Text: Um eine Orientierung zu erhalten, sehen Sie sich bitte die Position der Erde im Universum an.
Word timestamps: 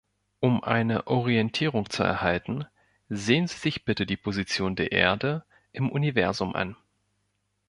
Um 0.39 0.63
eine 0.63 1.05
Orientierung 1.05 1.87
zu 1.91 2.01
erhalten, 2.01 2.65
sehen 3.09 3.45
Sie 3.45 3.55
sich 3.55 3.85
bitte 3.85 4.07
die 4.07 4.17
Position 4.17 4.75
der 4.75 4.91
Erde 4.91 5.43
im 5.73 5.91
Universum 5.91 6.55
an. 6.55 6.75